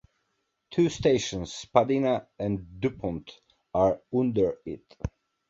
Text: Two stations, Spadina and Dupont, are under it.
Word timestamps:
Two 0.71 0.89
stations, 0.89 1.53
Spadina 1.53 2.25
and 2.39 2.81
Dupont, 2.81 3.31
are 3.75 4.01
under 4.11 4.57
it. 4.65 4.97